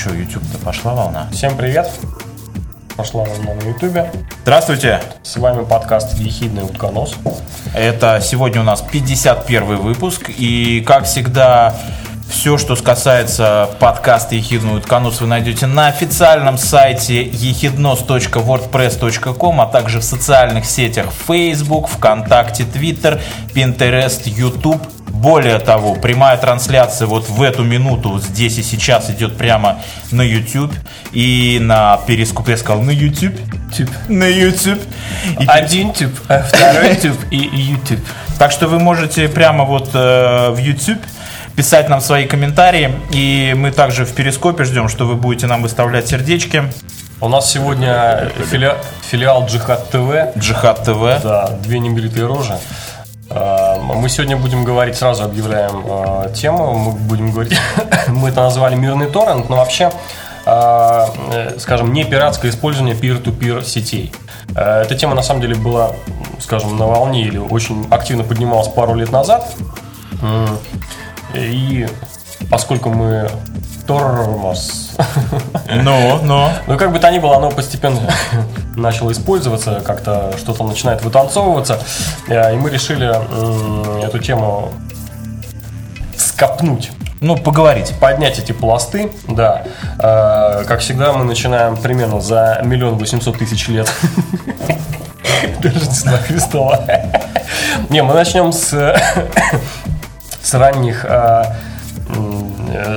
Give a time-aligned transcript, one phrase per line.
[0.00, 1.28] что, YouTube-то пошла волна?
[1.30, 1.86] Всем привет!
[2.96, 4.10] Пошла волна на Ютубе.
[4.42, 5.02] Здравствуйте!
[5.22, 7.16] С вами подкаст «Ехидный утконос».
[7.74, 11.74] Это сегодня у нас 51 выпуск, и, как всегда,
[12.30, 20.04] все, что касается подкаста «Ехидный утконос», вы найдете на официальном сайте ехиднос.wordpress.com, а также в
[20.04, 23.20] социальных сетях Facebook, ВКонтакте, Twitter,
[23.54, 24.80] Pinterest, YouTube–
[25.20, 29.78] более того, прямая трансляция вот в эту минуту здесь и сейчас идет прямо
[30.10, 30.72] на YouTube
[31.12, 32.48] и на Перископ.
[32.48, 33.34] Я сказал на YouTube.
[33.76, 33.88] Тюб.
[34.08, 34.80] На YouTube.
[35.38, 38.00] И Один тюб, а второй тюб и YouTube.
[38.38, 41.00] Так что вы можете прямо вот э, в YouTube
[41.54, 42.94] писать нам свои комментарии.
[43.12, 46.64] И мы также в Перископе ждем, что вы будете нам выставлять сердечки.
[47.20, 50.38] У нас сегодня филиал, филиал Джихад ТВ.
[50.38, 51.22] Джихад ТВ.
[51.22, 52.54] Да, две небритые рожи.
[53.32, 57.56] А, мы сегодня будем говорить, сразу объявляем э, тему, мы будем говорить,
[58.08, 59.92] мы это назвали мирный торрент, но вообще,
[60.46, 64.12] э, скажем, не пиратское использование peer-to-peer сетей.
[64.56, 65.92] Эта тема на самом деле была,
[66.40, 69.48] скажем, на волне или очень активно поднималась пару лет назад.
[71.34, 71.86] И
[72.50, 73.30] поскольку мы
[73.86, 74.96] тормоз.
[75.68, 76.50] Но, но.
[76.66, 78.00] Ну, как бы то ни было, оно постепенно
[78.76, 81.78] начало использоваться, как-то что-то начинает вытанцовываться.
[82.28, 83.08] Э, и мы решили
[84.04, 84.72] эту тему
[86.16, 86.90] скопнуть.
[87.20, 87.92] Ну, поговорить.
[88.00, 89.64] Поднять эти пласты, да.
[89.98, 93.90] Э, как всегда, мы начинаем примерно за миллион восемьсот тысяч лет
[95.62, 96.82] Рождества Христова.
[97.90, 98.70] Не, мы начнем с,
[100.42, 101.44] с ранних Э,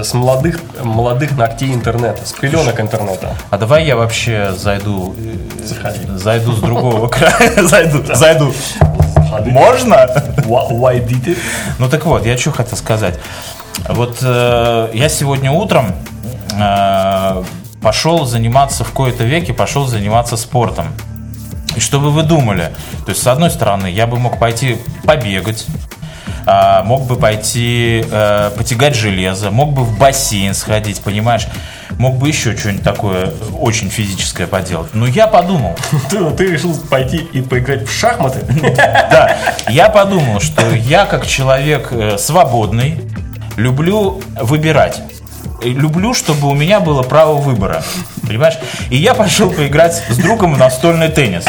[0.04, 3.36] с молодых, молодых ногтей интернета, с пеленок интернета.
[3.50, 6.00] А давай я вообще зайду, э, Заходи.
[6.16, 8.54] зайду с другого края, зайду, зайду.
[9.46, 9.96] Можно?
[10.46, 11.38] Why did it?
[11.80, 13.20] Ну так вот, я что хотел сказать.
[13.90, 15.96] Вот э, я сегодня утром
[16.54, 17.44] э,
[17.82, 20.88] пошел заниматься в кои-то веке, пошел заниматься спортом.
[21.76, 22.72] И что бы вы думали?
[23.06, 25.66] То есть, с одной стороны, я бы мог пойти побегать,
[26.46, 31.48] а, мог бы пойти э, потягать железо, мог бы в бассейн сходить, понимаешь?
[31.92, 34.94] Мог бы еще что-нибудь такое очень физическое поделать.
[34.94, 35.78] Но я подумал.
[36.10, 38.40] Ты, ты решил пойти и поиграть в шахматы?
[38.76, 39.38] Да.
[39.70, 43.02] Я подумал, что я как человек э, свободный,
[43.56, 45.02] люблю выбирать
[45.64, 47.84] люблю, чтобы у меня было право выбора.
[48.22, 48.56] Понимаешь?
[48.90, 51.46] И я пошел поиграть с другом в настольный теннис.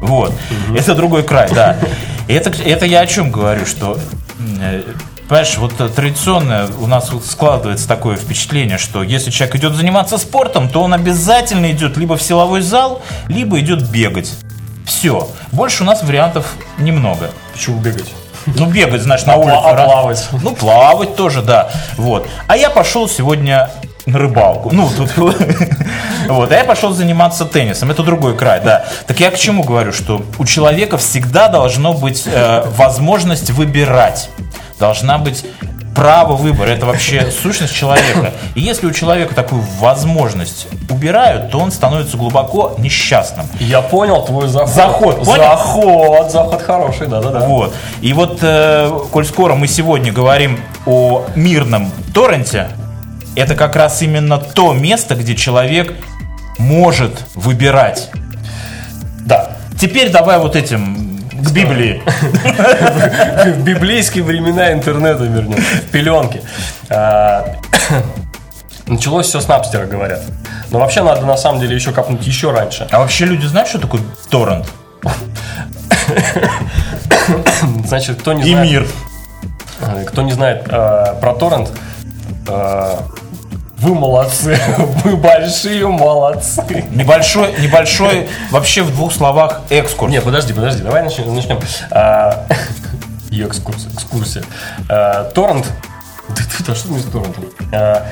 [0.00, 0.32] Вот.
[0.74, 1.76] Это другой край, да.
[2.28, 3.98] Это, это я о чем говорю, что
[4.60, 4.82] э,
[5.28, 10.82] Понимаешь, вот традиционно у нас складывается такое впечатление, что если человек идет заниматься спортом, то
[10.82, 14.34] он обязательно идет либо в силовой зал, либо идет бегать.
[14.84, 15.30] Все.
[15.50, 17.30] Больше у нас вариантов немного.
[17.54, 18.12] Почему бегать?
[18.46, 19.56] Ну, бегать, знаешь, на улице.
[19.56, 20.28] А плавать?
[20.42, 21.70] Ну, плавать тоже, да.
[21.96, 22.28] Вот.
[22.46, 23.70] А я пошел сегодня
[24.04, 24.70] на рыбалку.
[24.74, 25.10] Ну, тут...
[26.28, 27.90] Вот, а я пошел заниматься теннисом.
[27.90, 28.84] Это другой край, да.
[29.06, 34.30] Так я к чему говорю, что у человека всегда должно быть э, возможность выбирать.
[34.78, 35.44] Должна быть
[35.94, 36.70] право выбора.
[36.70, 38.32] Это вообще сущность человека.
[38.54, 43.46] И если у человека такую возможность убирают, то он становится глубоко несчастным.
[43.60, 44.74] Я понял твой заход.
[44.74, 45.42] Заход, понял?
[45.42, 47.46] Заход, заход хороший, да-да-да.
[47.46, 47.74] Вот.
[48.00, 52.68] И вот, э, коль скоро мы сегодня говорим о мирном торренте,
[53.36, 55.94] это как раз именно то место, где человек
[56.58, 58.10] может выбирать.
[59.20, 59.52] Да.
[59.78, 62.02] Теперь давай вот этим к Библии.
[63.44, 65.56] В библейские времена интернета вернем.
[65.56, 66.42] В пеленке.
[66.88, 67.56] А,
[68.86, 70.22] началось все с Напстера, говорят.
[70.70, 72.86] Но вообще надо на самом деле еще копнуть еще раньше.
[72.90, 74.00] А вообще люди знают, что такое
[74.30, 74.66] торрент?
[77.86, 78.70] Значит, кто не И знает...
[78.70, 78.86] мир.
[80.06, 81.70] Кто не знает э, про торрент,
[82.48, 82.96] э,
[83.84, 84.58] вы молодцы,
[85.04, 86.86] вы большие молодцы.
[86.90, 90.10] Небольшой, небольшой, вообще в двух словах экскурс.
[90.10, 91.34] Не, подожди, подожди, давай начнем.
[91.34, 91.60] начнем.
[91.90, 92.46] А,
[93.30, 94.42] экскурс, экскурсия.
[94.88, 95.66] А, торрент.
[96.26, 97.36] Да, да что не торрент?
[97.72, 98.06] А,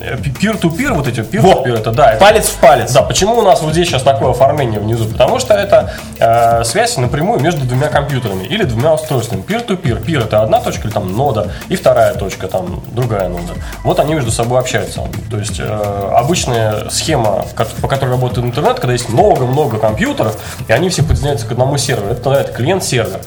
[0.00, 2.12] Peer-to-peer, вот эти peer-to-peer, это да.
[2.12, 2.92] Это, палец в палец.
[2.92, 5.06] Да, почему у нас вот здесь сейчас такое оформление внизу?
[5.06, 9.42] Потому что это э, связь напрямую между двумя компьютерами или двумя устройствами.
[9.42, 10.04] Peer-to-peer.
[10.04, 13.52] Peer это одна точка или там нода, и вторая точка, там другая нода.
[13.82, 15.02] Вот они между собой общаются.
[15.30, 17.44] То есть э, обычная схема,
[17.80, 20.36] по которой работает интернет, когда есть много-много компьютеров,
[20.68, 22.08] и они все подсоединяются к одному серверу.
[22.08, 23.20] Это, это клиент-сервер.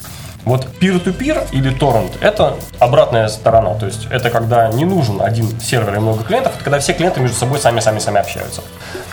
[0.48, 3.74] Вот peer-to-peer или торрент– это обратная сторона.
[3.74, 7.20] То есть это когда не нужен один сервер и много клиентов, это когда все клиенты
[7.20, 8.62] между собой сами-сами-сами общаются.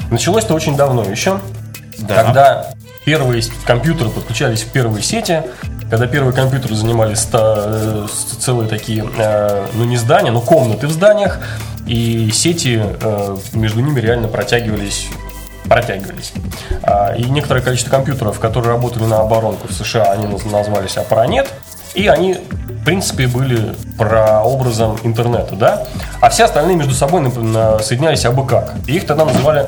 [0.10, 1.42] Началось это очень давно еще,
[1.98, 2.16] да.
[2.16, 2.68] когда
[3.04, 5.44] первые компьютеры подключались в первые сети,
[5.90, 8.08] когда первые компьютеры занимали ста, э,
[8.40, 11.40] целые такие, э, ну не здания, но комнаты в зданиях,
[11.86, 15.10] и сети э, между ними реально протягивались
[15.68, 16.34] протягивались.
[16.84, 21.48] А, И некоторое количество компьютеров, которые работали на оборонку в США, они наз- назвались Апаронет,
[21.94, 25.88] и они, в принципе, были прообразом интернета, да?
[26.22, 27.24] А все остальные между собой
[27.82, 28.74] соединялись абы как.
[28.88, 29.66] И их тогда называли...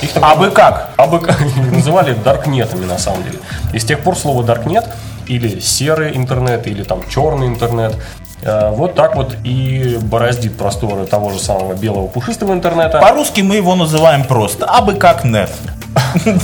[0.00, 0.90] Их тогда Абы как?
[0.96, 1.40] абы как
[1.72, 3.38] называли даркнетами на самом деле.
[3.74, 4.86] И с тех пор слово даркнет
[5.26, 7.94] или серый интернет, или там черный интернет,
[8.42, 12.98] вот так вот и бороздит просторы того же самого белого пушистого интернета.
[13.00, 15.50] По-русски мы его называем просто абы как нет.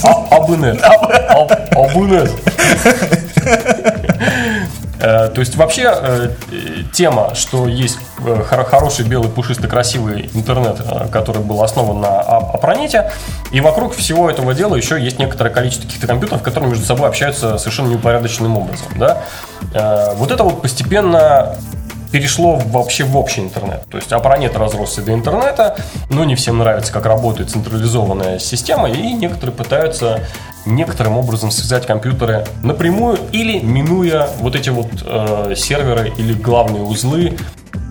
[0.02, 0.82] А- Абынет.
[0.82, 1.44] А-
[1.76, 2.32] Абынет.
[5.00, 6.56] Э, То есть вообще э, э,
[6.92, 12.20] тема, что есть э, хоро- хороший белый пушистый красивый интернет, э, который был основан на
[12.20, 13.10] а- Апронете,
[13.52, 17.58] и вокруг всего этого дела еще есть некоторое количество каких-то компьютеров, которые между собой общаются
[17.58, 18.86] совершенно неупорядоченным образом.
[18.96, 19.18] Да?
[19.74, 21.56] Э, Вот это вот постепенно
[22.14, 23.82] перешло вообще в общий интернет.
[23.90, 25.76] То есть апронет разросся до интернета,
[26.10, 30.20] но не всем нравится, как работает централизованная система, и некоторые пытаются
[30.64, 37.36] некоторым образом связать компьютеры напрямую или минуя вот эти вот э, серверы или главные узлы,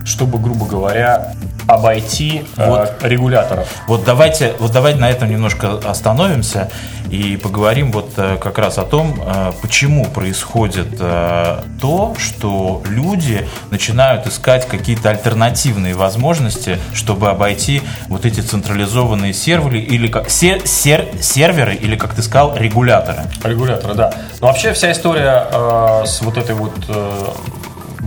[0.06, 1.34] чтобы, грубо говоря,
[1.66, 2.96] обойти э, Вот.
[3.02, 3.68] регуляторов.
[3.86, 6.70] Вот давайте, вот давайте на этом немножко остановимся
[7.10, 13.46] и поговорим вот э, как раз о том, э, почему происходит э, то, что люди
[13.70, 21.08] начинают искать какие-то альтернативные возможности, чтобы обойти вот эти централизованные серверы или как се- сер-
[21.20, 23.22] серверы или как ты сказал регуляторы.
[23.42, 24.12] Регуляторы, да.
[24.40, 27.24] Но вообще вся история э, с вот этой вот э,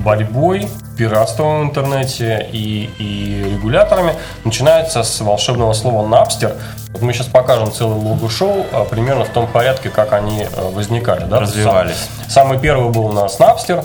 [0.04, 0.68] борьбой,
[0.98, 4.14] пиратством в интернете и, и регуляторами
[4.44, 6.56] начинается с волшебного слова «напстер».
[6.94, 11.26] Вот мы сейчас покажем целый лого-шоу а, примерно в том порядке, как они э, возникали.
[11.26, 11.40] Да?
[11.40, 11.98] Развивались.
[12.30, 13.84] Сам- Самый первый был у нас «Напстер».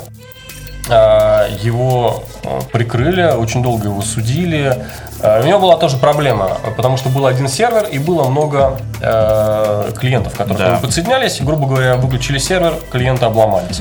[0.91, 4.85] А, Его э, прикрыли, очень долго его судили.
[5.23, 9.93] А, У него была тоже проблема, потому что был один сервер и было много э,
[9.99, 10.77] клиентов, которые Да.
[10.79, 11.41] подсоединялись.
[11.41, 13.81] И, грубо говоря, выключили сервер, клиенты обломались.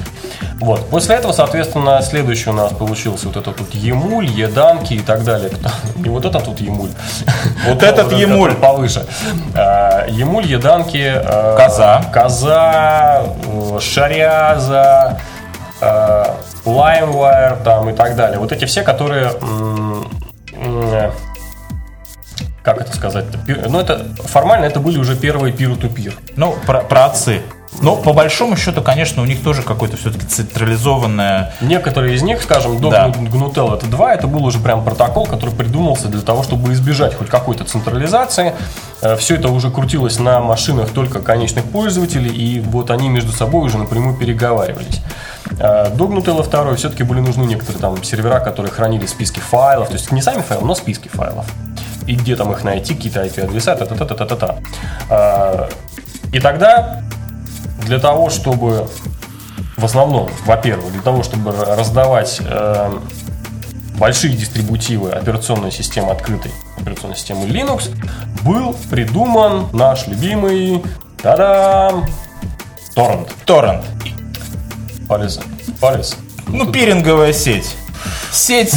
[0.60, 0.88] Вот.
[0.90, 5.50] После этого, соответственно, следующий у нас получился вот этот тут Емуль, Еданки и так далее.
[5.96, 6.90] Не вот этот тут Емуль.
[7.68, 8.54] Вот этот Емуль.
[8.56, 9.06] повыше.
[9.56, 12.04] А, Емуль, Еданки, э, Коза.
[12.14, 15.20] Коза, э, Шаряза,
[15.82, 16.26] э,
[16.66, 18.38] LimeWire там и так далее.
[18.38, 19.32] Вот эти все, которые
[22.64, 23.26] как это сказать?
[23.68, 26.14] Ну, это формально это были уже первые peer-to-peer.
[26.36, 27.42] Ну, про, про отцы.
[27.80, 32.80] Но по большому счету, конечно, у них тоже какое-то все-таки централизованное Некоторые из них, скажем,
[32.82, 33.08] до Да.
[33.08, 37.30] GNU это 2, это был уже прям протокол, который придумался для того, чтобы избежать хоть
[37.30, 38.54] какой-то централизации.
[39.18, 43.78] Все это уже крутилось на машинах только конечных пользователей, и вот они между собой уже
[43.78, 45.02] напрямую переговаривались.
[45.60, 49.94] Э, До GNU 2 все-таки были нужны некоторые там сервера, которые хранили списки файлов, то
[49.94, 51.46] есть не сами файлы, но списки файлов.
[52.08, 54.58] И где там их найти, какие-то IP-адреса, та-та-та-та-та-та.
[55.10, 55.70] Э,
[56.32, 57.04] И тогда
[57.86, 58.88] для того, чтобы
[59.78, 62.92] в основном, во-первых, для того, чтобы раздавать э,
[63.98, 67.90] большие дистрибутивы операционной системы открытой операционной системы Linux,
[68.44, 70.84] был придуман наш любимый
[71.22, 72.06] та-дам,
[72.96, 73.28] торрент.
[73.46, 73.86] торрент.
[75.08, 75.40] Палец.
[75.80, 76.18] Палец.
[76.48, 77.76] Ну, пиринговая сеть.
[78.32, 78.74] Сеть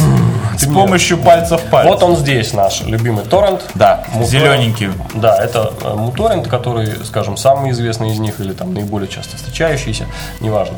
[0.57, 1.91] с помощью пальцев пальцев.
[1.93, 3.69] Вот он здесь, наш любимый торрент.
[3.75, 4.29] Да, Муторрент.
[4.29, 4.89] зелененький.
[5.13, 10.05] Да, это э, муторрент, который, скажем, самый известный из них или там наиболее часто встречающийся,
[10.39, 10.77] неважно.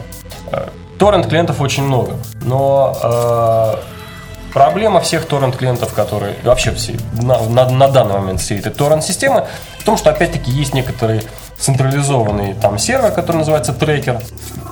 [0.52, 0.68] Э,
[1.00, 7.70] Торрент клиентов очень много, но э, проблема всех торрент клиентов, которые вообще все на, на-
[7.70, 9.46] на данный момент всей этой торрент системы,
[9.78, 11.22] в том, что опять-таки есть некоторые
[11.60, 14.22] централизованный там сервер, который называется трекер,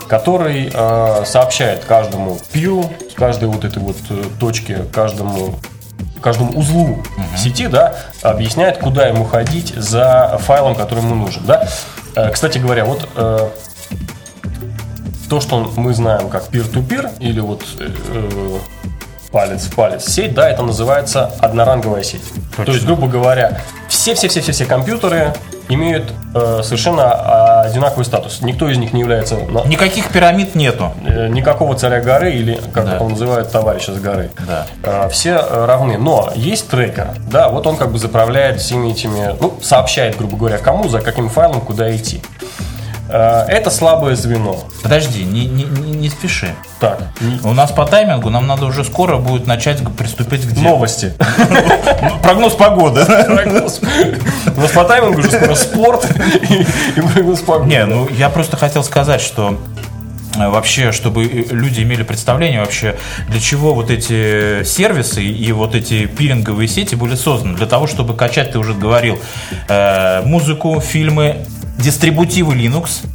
[0.07, 5.55] который э, сообщает каждому с каждой вот этой вот э, точке, каждому
[6.21, 7.03] каждому узлу
[7.35, 11.67] в сети, да, объясняет, куда ему ходить за файлом, который ему нужен, да.
[12.15, 13.49] Э, Кстати говоря, вот э,
[15.29, 18.57] то, что мы знаем как peer-to-peer или вот э,
[19.31, 22.23] палец в палец сеть, да, это называется одноранговая сеть.
[22.55, 23.61] То есть, грубо говоря,
[24.13, 25.33] все-все-все-все компьютеры
[25.67, 28.41] имеют э, совершенно а, одинаковый статус.
[28.41, 30.91] Никто из них не является на- Никаких пирамид нету.
[31.03, 32.97] э, никакого царя горы или, как Да.
[32.99, 34.29] он называет, товарища с горы.
[34.47, 34.67] Да.
[34.83, 35.97] Э, Все э, равны.
[35.97, 40.59] Но есть трекер, да, вот он как бы заправляет всеми этими, ну, сообщает, грубо говоря,
[40.59, 42.21] кому, за каким файлом, куда идти.
[43.09, 44.63] Э, Это слабое звено.
[44.81, 46.53] Подожди, не, не, не, спеши.
[46.79, 46.99] Так,
[47.43, 50.69] У нас по таймингу нам надо уже скоро будет начать приступить к делу.
[50.75, 51.13] новости.
[52.23, 53.01] Прогноз погоды.
[53.05, 56.07] У нас по таймингу уже скоро спорт
[56.49, 57.69] и прогноз погоды.
[57.69, 59.57] Не, ну я просто хотел сказать, что
[60.37, 62.95] э, вообще, чтобы э, люди имели представление вообще,
[63.29, 67.55] для чего вот эти сервисы и вот эти пиринговые сети были созданы.
[67.55, 69.19] Для того, чтобы качать, ты уже говорил,
[70.25, 71.45] музыку, фильмы,
[71.77, 73.05] дистрибутивы Linux,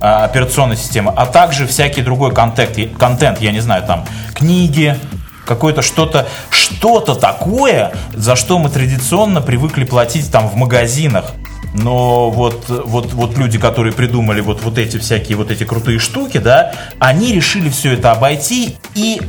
[0.00, 4.96] а, операционной системы, а также всякий другой контент, контент, я не знаю, там, книги,
[5.44, 11.32] какое-то что-то, что-то такое, за что мы традиционно привыкли платить там в магазинах.
[11.74, 16.38] Но вот, вот, вот люди, которые придумали вот, вот эти всякие вот эти крутые штуки,
[16.38, 19.20] да, они решили все это обойти и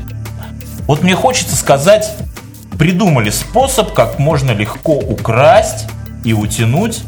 [0.88, 2.16] вот мне хочется сказать,
[2.78, 5.88] придумали способ, как можно легко украсть
[6.24, 7.02] и утянуть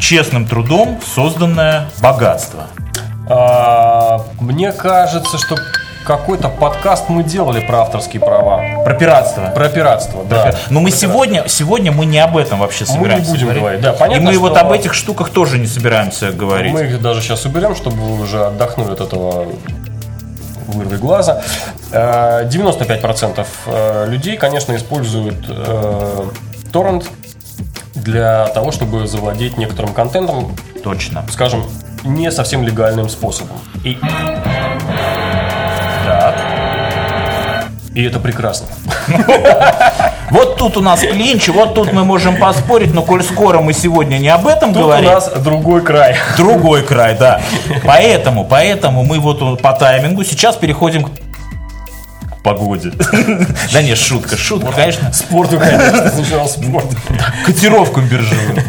[0.00, 2.66] честным трудом созданное богатство.
[3.28, 5.56] А, мне кажется, что
[6.04, 8.82] какой-то подкаст мы делали про авторские права.
[8.84, 9.52] Про пиратство.
[9.54, 10.54] Про пиратство, да.
[10.70, 13.62] Но мы сегодня, сегодня мы не об этом вообще собираемся мы не будем говорить.
[13.62, 13.80] говорить.
[13.82, 14.40] Да, понятно, И мы что...
[14.40, 16.72] вот об этих штуках тоже не собираемся говорить.
[16.72, 19.46] Мы их даже сейчас уберем, чтобы вы уже отдохнули от этого
[20.66, 21.42] вырвы глаза.
[21.92, 26.24] 95% э, людей, конечно, используют э,
[26.72, 27.10] торрент
[27.94, 30.54] для того, чтобы завладеть некоторым контентом.
[30.82, 31.24] Точно.
[31.30, 31.64] Скажем,
[32.04, 33.58] не совсем легальным способом.
[33.84, 33.98] И...
[36.06, 36.36] Так.
[37.94, 38.68] И это прекрасно.
[40.30, 44.16] Вот тут у нас клинч, вот тут мы можем поспорить, но коль скоро мы сегодня
[44.18, 45.10] не об этом Тут говорим.
[45.10, 46.16] у нас другой край.
[46.36, 47.40] Другой край, да.
[47.84, 51.10] Поэтому, поэтому мы вот по таймингу сейчас переходим к
[52.42, 52.92] погоде.
[53.72, 55.12] Да нет, шутка, шутка, конечно.
[55.12, 56.86] Спорту, конечно, сначала спорт.
[57.44, 58.62] Котировку биржевую.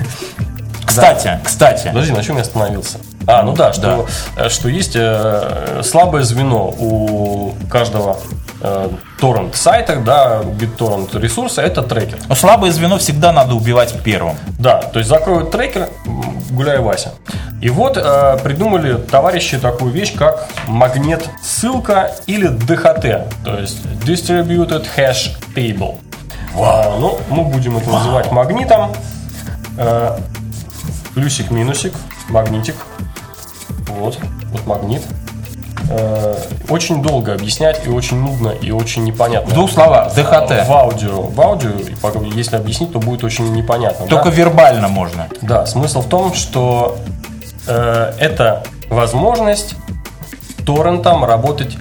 [0.91, 1.87] Кстати, кстати.
[1.87, 2.99] Подожди, на чем я остановился?
[3.27, 8.17] А, ну да, что, э, что есть э, слабое звено у каждого
[8.61, 12.19] э, торрент сайта, да, BitTorrent ресурса, это трекер.
[12.27, 14.35] Но слабое звено всегда надо убивать первым.
[14.59, 15.89] Да, то есть закроют трекер,
[16.49, 17.13] гуляй Вася.
[17.61, 24.87] И вот э, придумали товарищи такую вещь, как магнит ссылка или DHT, то есть Distributed
[24.97, 25.99] Hash Table.
[26.59, 28.91] А, ну, мы будем это называть магнитом.
[29.77, 30.17] Э,
[31.15, 31.93] плюсик-минусик,
[32.29, 32.75] магнитик.
[33.87, 34.17] Вот,
[34.51, 35.01] вот магнит.
[35.89, 36.37] Э,
[36.69, 39.51] очень долго объяснять и очень нудно и очень непонятно.
[39.51, 40.69] В двух словах, В ДХТ.
[40.69, 44.05] аудио, в аудио, и по- если объяснить, то будет очень непонятно.
[44.07, 44.35] Только да?
[44.35, 45.27] вербально можно.
[45.41, 46.97] Да, смысл в том, что
[47.67, 49.75] э, это возможность
[50.65, 51.77] торрентам работать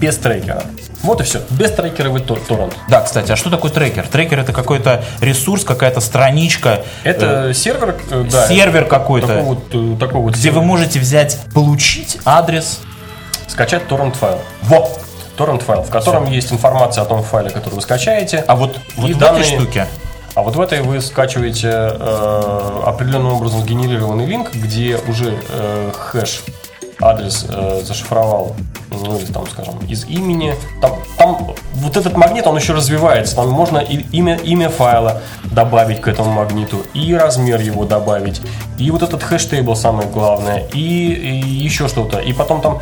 [0.00, 0.64] без трекера.
[1.04, 1.40] Вот и все.
[1.50, 2.74] Без трекеровый тор- торрент.
[2.88, 4.06] Да, кстати, а что такое трекер?
[4.08, 9.96] Трекер это какой-то ресурс, какая-то страничка, Это сервер, э, да, сервер какой-то, такой вот, э,
[10.00, 10.66] такой вот где вы сервер.
[10.66, 12.80] можете взять, получить адрес.
[13.46, 14.38] скачать торрент файл.
[14.62, 14.88] Во!
[15.36, 18.42] Торрент файл, в котором есть информация о том файле, который вы скачаете.
[18.48, 19.86] А вот, вот И в данные- этой штуке.
[20.34, 26.42] А вот в этой вы скачиваете э, определенным образом сгенерированный линк, где уже э, хэш
[27.00, 28.54] адрес э, зашифровал,
[28.90, 30.54] ну или там, скажем, из имени.
[30.80, 33.36] Там, там вот этот магнит, он еще развивается.
[33.36, 38.40] Там можно и имя, имя файла добавить к этому магниту, и размер его добавить,
[38.78, 42.18] и вот этот хэш-тейбл самое главное, и, и еще что-то.
[42.18, 42.80] И потом там...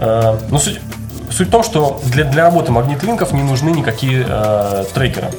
[0.00, 0.80] э, ну, суть,
[1.30, 5.30] суть в том, что для, для работы магнит-линков не нужны никакие э, трекеры.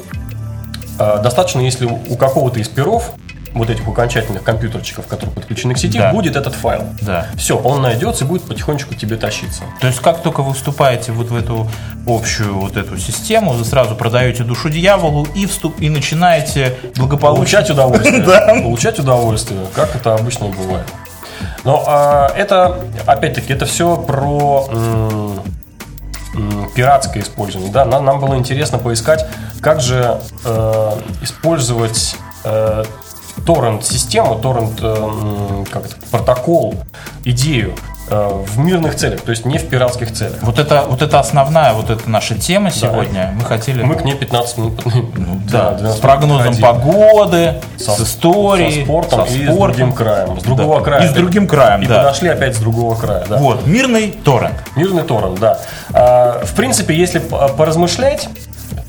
[0.98, 3.12] Э, Достаточно, если у какого-то из перов,
[3.54, 6.10] вот этих окончательных компьютерчиков, которые подключены к сети, Да.
[6.10, 6.82] будет этот файл.
[7.00, 7.26] Да.
[7.36, 9.62] Все, он найдется и будет потихонечку тебе тащиться.
[9.80, 11.68] То есть, как только вы вступаете вот в эту
[12.06, 17.36] общую вот эту систему, вы сразу продаете душу дьяволу и вступ и начинаете благополучно.
[17.44, 18.22] Получать удовольствие.
[18.62, 20.86] Получать удовольствие, как это обычно бывает.
[21.64, 25.40] Но а, это, опять-таки, это все про м,
[26.34, 27.72] м, пиратское использование.
[27.72, 29.24] Да, нам, нам было интересно поискать,
[29.60, 30.90] как же э,
[31.22, 32.84] использовать э,
[33.46, 36.74] торрент-систему, торрент, э, как это, протокол,
[37.24, 37.74] идею
[38.10, 40.36] э, в мирных целях, то есть не в пиратских целях.
[40.42, 43.32] Вот это, вот это основная вот эта наша тема сегодня.
[43.34, 46.62] Мы хотели Мы к ней 15 минут Ну да, 12 с прогнозом ходили.
[46.62, 49.58] погоды, Со- с историей, со спортом со и с спортом.
[49.76, 50.40] другим краем.
[50.40, 50.84] С другого Да.
[50.84, 51.04] края.
[51.04, 51.96] И с другим краем, И да.
[51.98, 53.38] подошли опять с другого края, да.
[53.38, 54.54] Вот, мирный торрент.
[54.76, 55.58] Мирный торрент, да.
[55.92, 58.28] А, в принципе, если п- поразмышлять,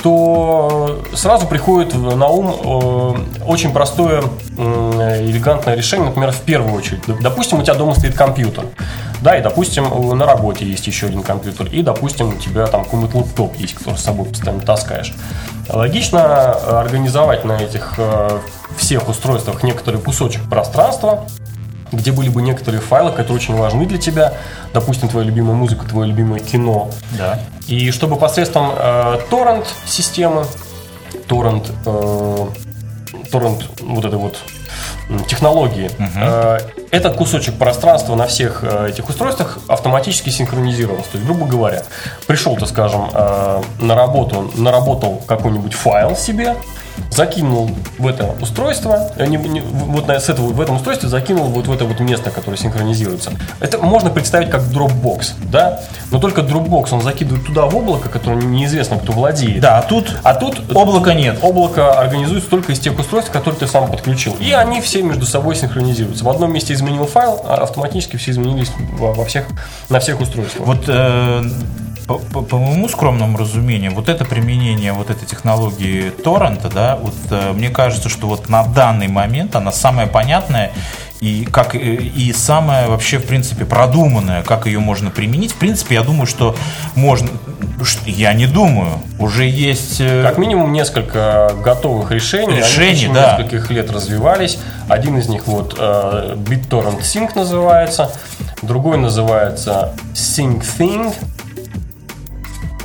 [0.06, 4.22] то сразу приходит на ум э, очень простое,
[4.56, 7.02] элегантное решение, например, в первую очередь.
[7.22, 8.66] Допустим, у тебя дома стоит компьютер,
[9.22, 9.86] да, и, допустим,
[10.16, 13.98] на работе есть еще один компьютер, и, допустим, у тебя там какой-нибудь лэптоп есть, который
[13.98, 15.12] с собой постоянно таскаешь.
[15.70, 18.38] Логично э, организовать на этих э,
[18.78, 21.26] всех устройствах некоторый кусочек пространства,
[21.96, 24.34] где были бы некоторые файлы, которые очень важны для тебя,
[24.74, 27.40] допустим, твоя любимая музыка, твое любимое кино, Да.
[27.68, 30.46] и чтобы посредством э, торрент-системы,
[31.28, 32.48] торрент, э,
[33.32, 34.38] торрент вот этой вот
[35.28, 35.90] технологии.
[36.18, 36.60] Э,
[36.92, 41.12] этот кусочек пространства на всех э, этих устройствах автоматически синхронизировался.
[41.12, 41.84] То есть, грубо говоря,
[42.28, 46.56] пришел ты, скажем, э, на работу, наработал какой-нибудь файл себе,
[47.12, 51.68] закинул в это устройство, не, не, вот на, с этого, в этом устройстве закинул вот
[51.68, 53.32] в это вот место, которое синхронизируется.
[53.60, 55.82] Это можно представить как Dropbox, да?
[56.12, 59.62] Но только Dropbox он закидывает туда в облако, которое неизвестно, кто владеет.
[59.62, 61.40] Да, а тут, А тут облака нет.
[61.42, 64.36] Облако организуется только из тех устройств, которые ты сам подключил.
[64.40, 66.24] И они все между собой синхронизируются.
[66.24, 69.46] В одном месте изменил файл, а автоматически все изменились во, во всех,
[69.90, 70.68] на всех устройствах.
[70.68, 71.44] Вот э,
[72.08, 77.16] по, по- по моему скромному разумению, вот это применение вот этой технологии торрента, да, вот
[77.32, 80.72] э, мне кажется, что вот на данный момент она самая понятная
[81.22, 85.54] и как э, и самая вообще в принципе продуманная, как ее можно применить.
[85.54, 86.56] В принципе, я думаю, что
[86.96, 87.30] можно.
[88.06, 90.00] Я не думаю, уже есть.
[90.00, 92.58] э, Как минимум несколько готовых решений.
[92.58, 93.38] Решений, Они да.
[93.38, 94.60] нескольких лет развивались.
[94.90, 98.12] Один из них вот э, BitTorrent Sync называется.
[98.62, 101.14] Другой называется SyncThing.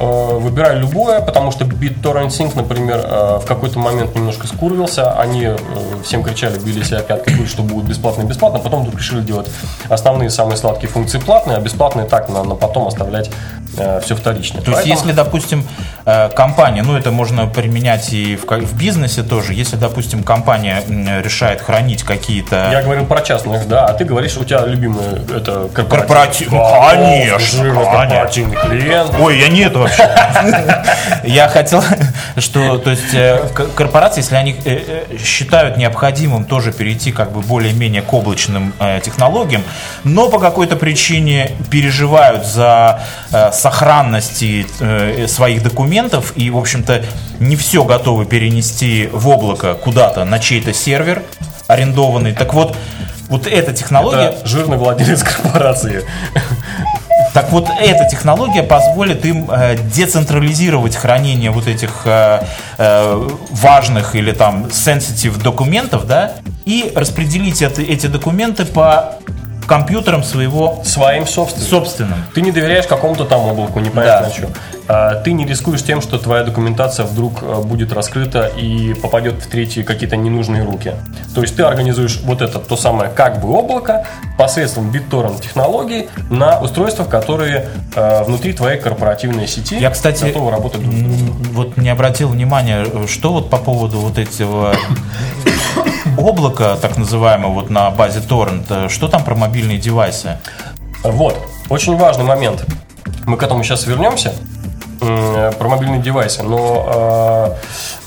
[0.01, 5.13] Э, Выбирай любое, потому что BitTorrent Sync, например, э, в какой-то момент немножко скурвился.
[5.13, 5.57] Они э,
[6.05, 8.61] всем кричали, били себя пяткой, говорили, что будут бесплатно-бесплатно.
[8.61, 9.49] Потом вдруг решили делать
[9.91, 13.31] основные самые сладкие функции платные, а бесплатные так на, на потом оставлять
[14.03, 14.63] все вторичное.
[14.63, 15.65] То есть, Поэтому- если, допустим,
[16.05, 20.83] э, компания, ну это можно применять и в, в бизнесе тоже, если, допустим, компания
[21.23, 25.05] решает хранить какие-то Я говорил про частных, да, а ты говоришь, у тебя любимый
[25.35, 26.59] это Корпоратив- корпоративный.
[26.59, 27.75] ну, конечно, конечно.
[27.85, 29.11] корпоративный клиент.
[29.21, 30.85] Ой, я нет вообще.
[31.25, 31.83] Я хотел,
[32.39, 37.41] что, то есть, э, корпорации, если они э, э, считают необходимым тоже перейти как бы
[37.41, 39.63] более-менее к облачным технологиям,
[40.05, 43.01] но по какой-то причине переживают за
[43.53, 47.03] сохранности э, своих документов и, в общем-то,
[47.39, 51.23] не все готовы перенести в облако куда-то на чей-то сервер
[51.67, 52.33] арендованный.
[52.33, 52.77] Так вот,
[53.29, 54.31] вот эта технология...
[54.31, 56.05] Это жирный владелец корпорации.
[57.33, 62.43] Так вот, эта технология позволит им э, децентрализировать хранение вот этих э,
[62.79, 66.33] э, важных или там sensitive документов, да,
[66.65, 69.15] и распределить это- эти документы по
[69.69, 71.69] компьютерам своего Своим собственным.
[71.69, 72.25] собственным.
[72.35, 74.35] Ты не доверяешь какому-то там облаку, непонятно Да.
[74.35, 74.49] что.
[74.93, 79.47] А, Ты не рискуешь тем, что твоя документация вдруг э, будет раскрыта и попадет в
[79.47, 80.95] третьи какие-то ненужные руки.
[81.33, 84.05] То есть ты организуешь вот это то самое как бы облако
[84.37, 90.81] посредством BitTorrent технологии на устройствах, которые э, внутри твоей корпоративной сети Я, кстати, готовы работать
[90.83, 91.43] друг с другом.
[91.53, 94.75] вот не обратил внимания, что вот по поводу вот этого
[96.19, 100.39] облака, так называемого, вот на базе торрент, что там про мобильные девайсы?
[101.05, 102.65] Вот, очень важный момент.
[103.25, 104.33] Мы к этому сейчас вернемся
[105.01, 107.57] про мобильные девайсы, но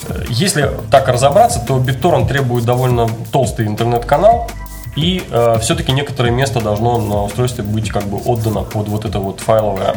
[0.09, 4.49] э, если так разобраться, то BitTorrent требует довольно толстый интернет-канал,
[4.95, 5.23] и
[5.59, 9.95] все-таки некоторое место должно на устройстве быть как бы отдано под вот это вот файловое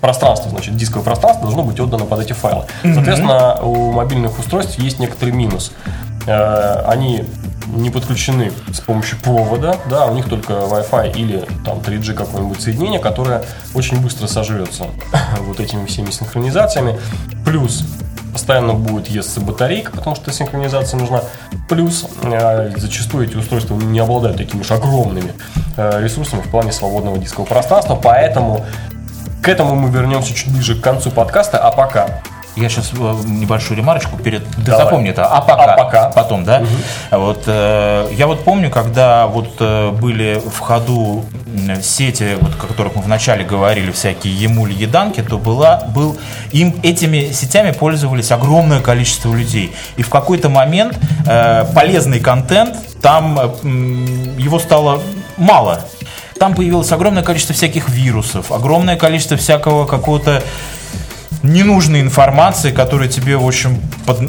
[0.00, 2.64] пространство, значит, дисковое пространство должно быть отдано под эти файлы.
[2.82, 5.72] Соответственно, у мобильных устройств есть некоторый минус.
[6.26, 7.24] Э, Они
[7.74, 13.00] не подключены с помощью провода, да, у них только Wi-Fi или там 3G какое-нибудь соединение,
[13.00, 14.86] которое очень быстро сожрется
[15.40, 16.98] вот этими всеми синхронизациями.
[17.44, 17.84] Плюс
[18.32, 21.22] постоянно будет есться батарейка, потому что синхронизация нужна.
[21.68, 25.32] Плюс э, зачастую эти устройства не обладают такими уж огромными
[25.76, 28.64] э, ресурсами в плане свободного дискового пространства, поэтому
[29.42, 32.20] к этому мы вернемся чуть ближе к концу подкаста, а пока
[32.58, 34.42] Я сейчас небольшую ремарочку перед.
[34.56, 34.84] Давай.
[34.84, 35.26] запомни это.
[35.26, 35.74] А пока.
[35.74, 36.10] А пока.
[36.10, 36.62] Потом, да.
[37.10, 41.24] Вот э, я вот помню, когда вот э, были в ходу
[41.82, 46.16] сети, вот, о которых мы вначале говорили, всякие емули, еданки, то была был
[46.52, 49.74] им этими сетями пользовались огромное количество людей.
[49.96, 53.68] И в какой-то момент э, полезный контент там э,
[54.38, 55.00] его стало
[55.36, 55.84] мало.
[56.38, 60.42] Там появилось огромное количество всяких вирусов, огромное количество всякого какого-то
[61.42, 64.20] ненужной информации, которая тебе, в общем, под...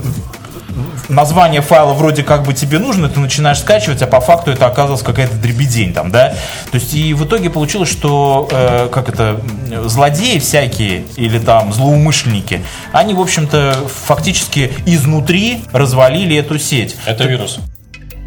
[1.10, 5.02] название файла вроде как бы тебе нужно, ты начинаешь скачивать, а по факту это оказалась
[5.02, 6.36] какая-то дребедень там, да?
[6.72, 9.42] То есть и в итоге получилось, что э, как это,
[9.86, 16.96] злодеи всякие или там злоумышленники, они, в общем-то, фактически изнутри развалили эту сеть.
[17.06, 17.60] это вирус.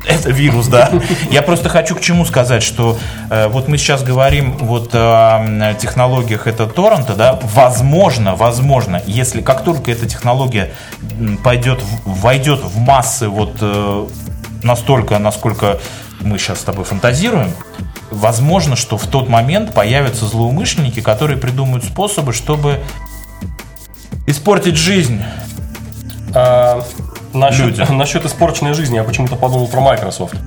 [0.04, 0.90] Это вирус, да.
[1.30, 2.98] Я просто хочу к чему сказать, что
[3.30, 9.64] э, вот мы сейчас говорим вот о технологиях это торрента, да, возможно, возможно, если как
[9.64, 10.72] только эта технология
[11.44, 14.06] пойдет, войдет в массы вот э,
[14.62, 15.78] настолько, насколько
[16.20, 17.52] мы сейчас с тобой фантазируем,
[18.10, 22.80] возможно, что в тот момент появятся злоумышленники, которые придумают способы, чтобы
[24.26, 25.22] испортить жизнь.
[26.34, 26.84] А,
[27.32, 27.98] Насчет, людям.
[27.98, 30.34] насчет испорченной жизни я почему-то подумал про Microsoft.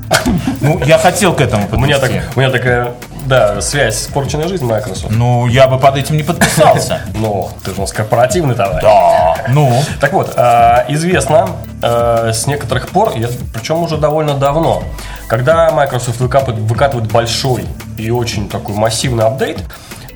[0.61, 2.29] Ну, я хотел к этому У меня, так, подвести.
[2.35, 2.93] у меня такая,
[3.27, 5.11] да, связь испорченная жизнь Microsoft.
[5.11, 7.01] Ну, я бы под этим не подписался.
[7.13, 8.81] Но ты же у нас корпоративный товарищ.
[8.81, 9.35] Да.
[9.49, 11.49] Ну, Так вот, э, известно
[11.83, 13.13] э, с некоторых пор,
[13.53, 14.83] причем уже довольно давно,
[15.27, 17.65] когда Microsoft выкатывает большой
[17.97, 19.59] и очень такой массивный апдейт,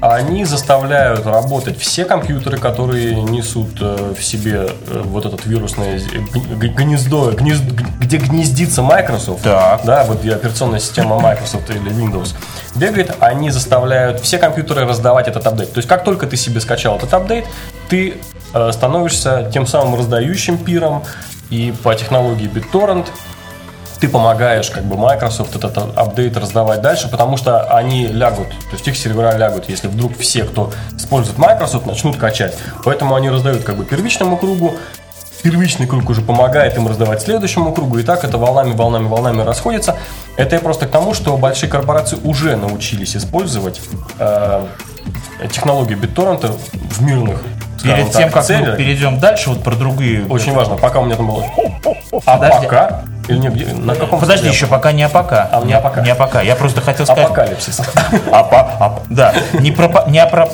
[0.01, 6.67] они заставляют работать все компьютеры, которые несут э, в себе э, вот этот вирусное г-
[6.69, 9.81] гнездо, гнезд- где гнездится Microsoft, Так.
[9.85, 12.33] да, вот операционная система Microsoft или Windows
[12.75, 15.73] бегает, они заставляют все компьютеры раздавать этот апдейт.
[15.73, 17.45] То есть, как только ты себе скачал этот апдейт,
[17.89, 18.15] ты
[18.53, 21.03] э, становишься тем самым раздающим пиром,
[21.49, 23.07] и по технологии BitTorrent
[23.99, 28.88] ты помогаешь как бы Microsoft этот апдейт раздавать дальше, потому что они лягут, то есть
[28.88, 32.57] их сервера лягут, если вдруг все, кто использует Microsoft, начнут качать.
[32.85, 34.75] Поэтому они раздают как бы первичному кругу,
[35.43, 39.97] первичный круг уже помогает им раздавать следующему кругу, и так это волнами, волнами, волнами расходится.
[40.38, 43.81] Это я просто к тому, что большие корпорации уже научились использовать
[44.19, 44.65] э,
[45.51, 47.41] технологию BitTorrent в мирных
[47.83, 48.77] перед так, тем, как мы целях.
[48.77, 50.25] перейдем дальше, вот про другие...
[50.25, 51.45] Очень важно, пока у меня там было...
[52.25, 52.65] А Подожди.
[52.65, 53.03] пока?
[53.30, 55.50] Или не, где- на каком Подожди, еще пока не апока.
[55.52, 56.02] А, не апока.
[56.02, 56.42] Не апока.
[56.42, 57.26] Я просто хотел сказать...
[57.26, 57.80] Апокалипсис.
[58.32, 60.50] Апа, ап- да, не про, не про.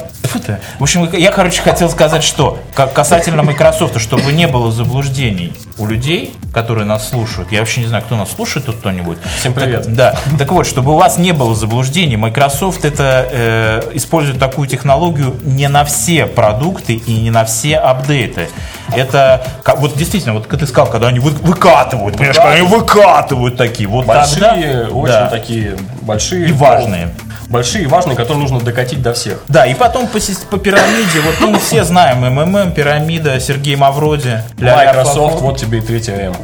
[0.80, 2.60] В общем, я, короче, хотел сказать, что
[2.94, 7.52] касательно Microsoft, чтобы не было заблуждений у людей, которые нас слушают.
[7.52, 9.18] Я вообще не знаю, кто нас слушает тут кто-нибудь.
[9.40, 9.86] Всем привет.
[9.86, 10.16] Так, да.
[10.38, 15.70] Так вот, чтобы у вас не было заблуждений, Microsoft это э, использует такую технологию не
[15.70, 18.50] на все продукты и не на все апдейты.
[18.94, 19.46] Это
[19.78, 23.88] вот действительно, вот как ты сказал, когда они вы- выкатывают, понимаешь, когда они выкатывают такие,
[23.88, 25.28] вот Большие, тогда- очень да.
[25.28, 26.50] такие большие.
[26.50, 27.10] И важные.
[27.48, 29.40] Большие важные, которые нужно докатить до всех.
[29.48, 34.42] Да, и потом по, по пирамиде, вот ну, мы все знаем, МММ, пирамида, Сергей Мавроди,
[34.58, 36.36] Microsoft, вот тебе и третья М.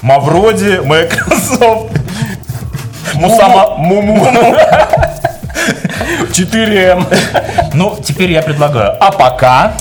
[0.00, 1.92] Мавроди, Microsoft,
[3.14, 4.28] Мусама, Муму.
[6.32, 7.06] 4М.
[7.74, 9.72] Ну, теперь я предлагаю, а пока,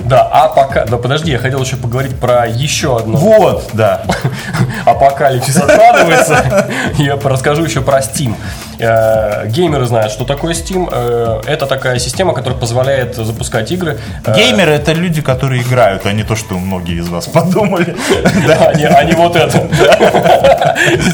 [0.00, 0.84] Да, а пока...
[0.84, 3.16] Да подожди, я хотел еще поговорить про еще одно.
[3.18, 4.02] вот, да,
[4.86, 6.66] Апокалипсис откладывается.
[6.98, 8.34] Я расскажу еще про Steam.
[8.78, 10.88] Э, Геймеры знают, что такое Steam.
[10.90, 13.98] Э, Это такая система, которая позволяет запускать игры.
[14.24, 17.94] Э, геймеры это люди, которые играют, а не то, что многие из вас подумали.
[18.46, 18.72] Да,
[19.04, 19.68] не вот это.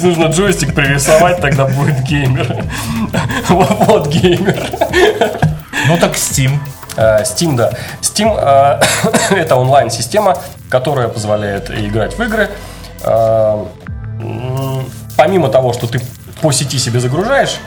[0.03, 2.65] Нужно джойстик пририсовать, тогда будет геймер.
[3.49, 4.57] Вот геймер.
[5.87, 6.53] Ну так Steam.
[6.99, 7.71] Э, Steam, да.
[8.03, 8.81] Steam э,
[9.37, 10.37] это онлайн-система,
[10.69, 12.51] которая позволяет играть в игры.
[13.05, 13.65] Э,
[15.17, 16.01] Помимо того, что ты
[16.43, 17.59] по сети себе загружаешь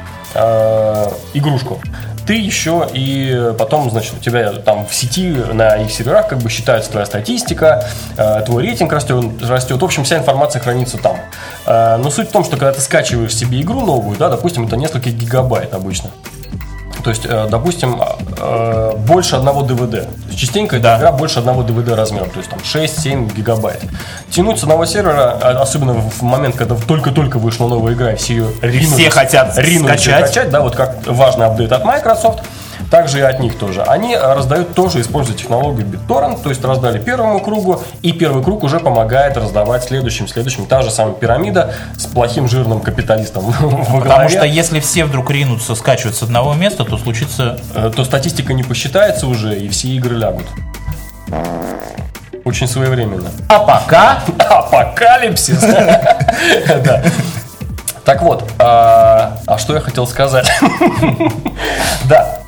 [1.34, 1.82] игрушку,
[2.26, 6.50] ты еще и потом, значит, у тебя там в сети на их серверах как бы
[6.50, 7.86] считается твоя статистика,
[8.46, 9.82] твой рейтинг растет, растет.
[9.82, 11.18] В общем, вся информация хранится там.
[11.66, 15.10] Но суть в том, что когда ты скачиваешь себе игру новую, да, допустим, это несколько
[15.10, 16.12] гигабайт обычно.
[17.04, 18.02] То есть, допустим,
[18.42, 20.08] э, больше одного DVD.
[20.36, 20.98] Частенько Да.
[20.98, 23.82] игра больше одного DVD размера, то есть там 6-7 гигабайт.
[24.30, 28.48] Тянуть с одного сервера, а- особенно в момент, когда только-только вышла новая игра, все ее
[28.62, 30.28] ринулись, все хотят ринулись скачать.
[30.28, 32.44] качать, да, вот как важный апдейт от Microsoft,
[32.92, 33.82] также и от них тоже.
[33.84, 38.64] Они э, раздают тоже, используя технологию BitTorrent, то есть раздали первому кругу, и первый круг
[38.64, 40.66] уже помогает раздавать следующим, следующим.
[40.66, 43.46] Та же самая пирамида с плохим жирным капиталистом
[44.04, 47.58] Потому что если все вдруг ринутся скачивать с одного места, то случится...
[47.74, 50.46] Э, то статистика не посчитается уже, и все игры лягут.
[52.44, 53.30] Очень своевременно.
[53.48, 54.22] А пока...
[54.38, 55.64] Апокалипсис!
[58.04, 60.52] Так вот, а а что я хотел сказать?
[62.06, 62.41] Да.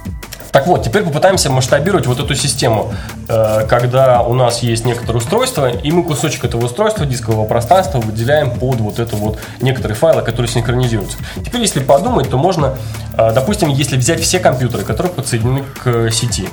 [0.53, 2.93] Так вот, теперь попытаемся масштабировать вот эту систему,
[3.29, 8.51] Э, когда у нас есть некоторое устройство, и мы кусочек этого устройства, дискового пространства выделяем
[8.51, 11.17] под вот это вот некоторые файлы, которые синхронизируются.
[11.43, 12.75] Теперь, если подумать, то можно,
[13.17, 16.47] э, допустим, если взять все компьютеры, которые подсоединены к сети,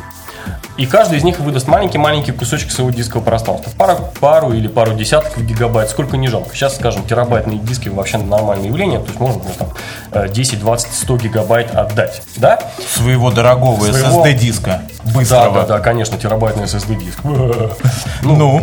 [0.81, 3.71] и каждый из них выдаст маленький-маленький кусочек своего дискового пространства.
[3.77, 6.57] Пару, пару или пару десятков гигабайт, сколько не жалко.
[6.57, 9.69] Сейчас, скажем, терабайтные диски вообще нормальное явление, то есть можно ну, там,
[10.13, 12.23] э, 10, 20, 100 гигабайт отдать.
[12.39, 12.59] Да?
[12.95, 14.81] Своего дорогого Своего- SSD-диска.
[15.05, 15.61] Да, Быстрого.
[15.61, 17.19] да, да, конечно, терабайтный SSD диск.
[18.23, 18.63] Ну,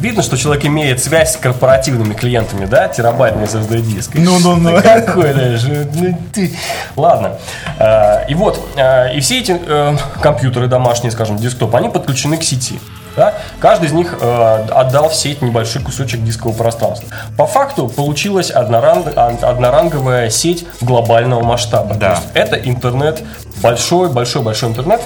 [0.00, 2.88] Видно, что человек имеет связь с корпоративными клиентами, да?
[2.88, 4.10] Терабайтный SSD диск.
[4.14, 4.80] Ну-ну-ну.
[4.82, 5.88] Какой даже.
[5.94, 6.56] ну ты.
[6.96, 7.38] Ладно.
[7.78, 12.42] Э, И вот, э, и все эти э, компьютеры домашние, скажем, десктоп, они подключены к
[12.42, 12.80] сети.
[13.16, 13.34] Да?
[13.58, 17.08] Каждый из них э, отдал в сеть небольшой кусочек дискового пространства.
[17.36, 21.94] По факту получилась одноран- од- одноранговая сеть глобального масштаба.
[21.96, 22.14] Да.
[22.14, 23.22] То есть это интернет,
[23.62, 25.00] большой, большой, большой интернет.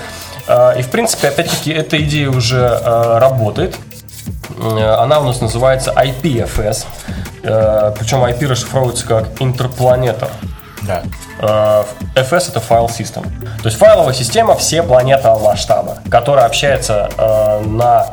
[0.46, 3.76] Э, И, в принципе, опять-таки, эта идея уже э, работает.
[4.58, 6.86] Э, Она у нас называется IPFS.
[7.42, 10.30] Э, Причем IP расшифровывается как Interplanetar.
[10.82, 11.02] Да.
[11.40, 11.84] Э,
[12.14, 13.22] FS это файл систем.
[13.62, 18.06] То есть файловая система всепланетного масштаба, которая общается э, на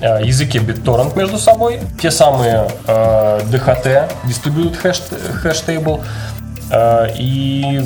[0.00, 1.80] э, языке BitTorrent между собой.
[2.00, 5.02] Те самые э, DHT, Distributed Hash,
[5.42, 6.04] hash Table.
[6.70, 7.80] Э, и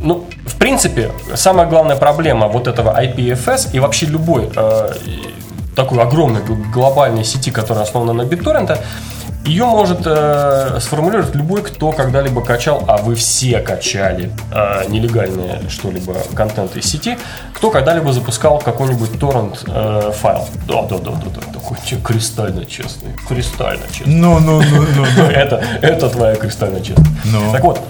[0.00, 4.92] ну, в принципе, самая главная проблема вот этого IPFS и вообще любой э,
[5.78, 8.76] такой огромной гл- глобальной сети, которая основана на BitTorrent,
[9.44, 16.16] ее может э, сформулировать любой, кто когда-либо качал, а вы все качали э, нелегальные что-либо
[16.34, 17.16] контент из сети,
[17.54, 20.48] кто когда-либо запускал какой-нибудь торрент э, файл.
[20.66, 24.14] Да, да, да, да, да, такой кристально честный, кристально честный.
[24.14, 25.24] Ну, ну, ну, ну, ну.
[25.30, 27.08] Это, это твоя кристально честность.
[27.24, 27.52] Ну.
[27.52, 27.80] Так вот,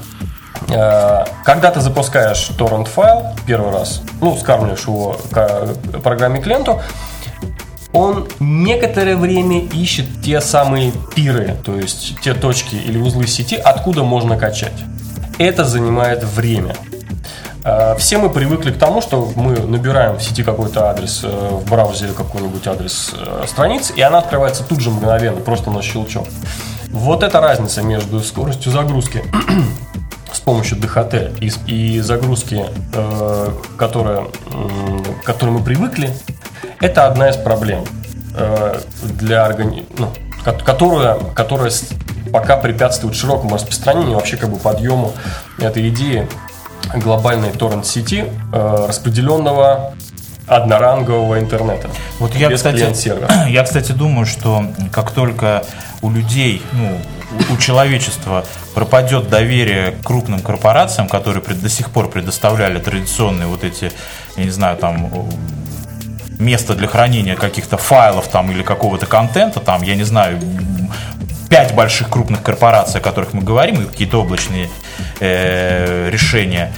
[0.69, 5.17] э, когда ты запускаешь торрент файл первый раз, ну, скармливаешь его
[6.03, 6.83] программе клиенту,
[7.93, 14.03] он некоторое время ищет те самые пиры, то есть те точки или узлы сети, откуда
[14.03, 14.75] можно качать.
[15.39, 16.75] Это занимает время.
[17.65, 21.69] Э, Все мы привыкли к тому, что мы набираем в сети какой-то адрес, э, в
[21.71, 26.27] браузере какой-нибудь адрес э, страницы, и она открывается тут же мгновенно, просто на щелчок.
[26.91, 29.23] Вот эта разница между скоростью загрузки
[30.33, 36.15] с помощью DHT и, и загрузки, э, которая, м, к которой мы привыкли,
[36.81, 37.85] это одна из проблем
[38.37, 39.85] э, для органи...
[39.99, 40.13] ну,
[40.45, 41.73] ко- которая, которая
[42.33, 45.13] пока препятствует широкому распространению, вообще как бы подъему
[45.59, 46.29] этой идеи
[46.95, 49.95] глобальной торрент-сети, э, распределенного
[50.47, 51.89] однорангового интернета.
[52.19, 52.77] Вот я, кстати,
[53.49, 55.65] я, кстати, думаю, что как только
[56.01, 56.99] у людей, ну,
[57.55, 58.45] у- человечества
[58.75, 63.93] пропадет доверие к крупным корпорациям, которые до сих пор предоставляли традиционные вот эти,
[64.37, 65.11] я не знаю, там
[66.39, 70.41] место для хранения каких-то файлов там или какого-то контента, там, я не знаю,
[71.49, 74.69] пять больших крупных корпораций, о которых мы говорим, и какие-то облачные
[75.21, 76.73] э, решения.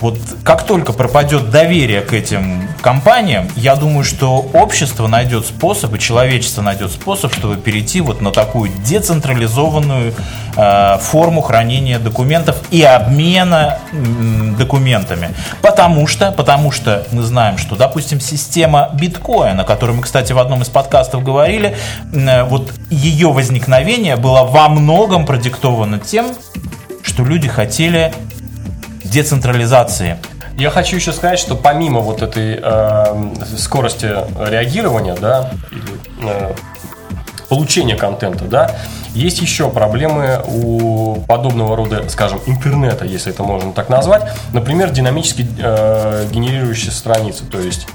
[0.00, 5.98] Вот как только пропадет доверие к этим компаниям, я думаю, что общество найдет способ, и
[5.98, 10.14] человечество найдет способ, чтобы перейти вот на такую децентрализованную
[10.56, 15.30] э, форму хранения документов и обмена м, документами.
[15.62, 20.38] Потому что, потому что мы знаем, что, допустим, система биткоина, о которой мы, кстати, в
[20.38, 21.76] одном из подкастов говорили,
[22.12, 26.26] э, вот ее возникновение было во многом продиктовано тем,
[27.02, 28.12] что люди хотели
[29.10, 30.18] децентрализации.
[30.56, 34.06] Я хочу еще сказать, что помимо вот этой э, скорости
[34.50, 36.52] реагирования, да, или э,
[37.48, 38.76] получения контента, да,
[39.14, 44.30] есть еще проблемы у подобного рода, скажем, интернета, если это можно так назвать.
[44.52, 47.44] Например, динамически э, генерирующие страницы.
[47.44, 47.86] То есть,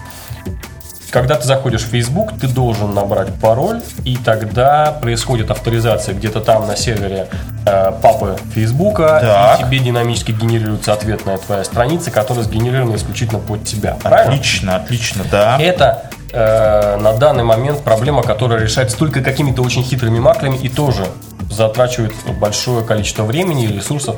[1.14, 6.66] когда ты заходишь в Facebook, ты должен набрать пароль, и тогда происходит авторизация где-то там
[6.66, 7.28] на сервере
[7.68, 9.60] э, папы Фейсбука, Так.
[9.60, 13.96] и тебе динамически генерируется ответная твоя страница, которая сгенерирована исключительно под тебя.
[14.02, 14.34] Правильно?
[14.34, 15.58] Отлично, отлично, да.
[15.62, 21.06] Это э, на данный момент проблема, которая решается только какими-то очень хитрыми маклями и тоже
[21.52, 24.16] затрачивает большое количество времени и ресурсов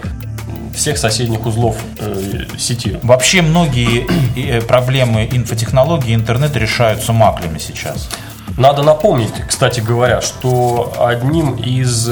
[0.75, 2.99] всех соседних узлов э, сети.
[3.01, 8.09] Вообще многие э, проблемы инфотехнологий и интернета решаются маклями сейчас.
[8.57, 12.09] Надо напомнить, кстати говоря, что одним из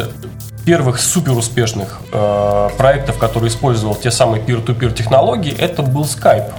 [0.66, 6.52] первых супер успешных э, проектов, который использовал те самые peer-to-peer технологии, это был Skype.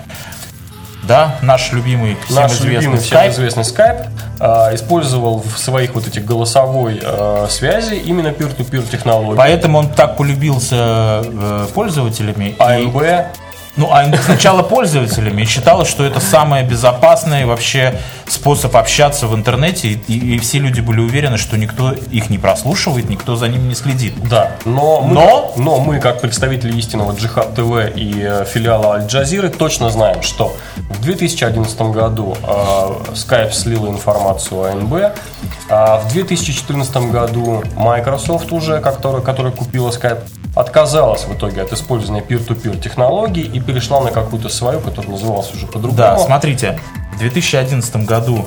[1.07, 3.31] Да, наш любимый, всем Наш известный любимый, всем Skype.
[3.31, 4.07] известный Skype
[4.41, 9.37] э, использовал в своих вот этих голосовой э, связи именно peer-to-peer технологии.
[9.37, 12.55] Поэтому он так полюбился э, пользователями.
[12.59, 13.37] АМБ
[13.77, 19.89] Ну, а сначала пользователями и считалось, что это самый безопасный вообще способ общаться в интернете,
[19.89, 23.69] и, и- и все люди были уверены, что никто их не прослушивает, никто за ними
[23.69, 24.15] не следит.
[24.29, 25.53] Да, но мы, Но?
[25.57, 30.57] но мы, как представители истинного Джихад ТВ и э, филиала Аль-Джазиры, точно знаем, что
[30.91, 32.47] в 2011 году э,
[33.15, 34.95] Skype слил информацию о АНБ,
[35.69, 40.21] а в 2014 году Microsoft уже, которая, которая купила Skype,
[40.55, 45.67] отказалась в итоге от использования peer-to-peer технологий и перешла на какую-то свою, которая называлась уже
[45.67, 45.97] по-другому.
[45.97, 46.79] Да, смотрите,
[47.15, 48.47] в 2011 году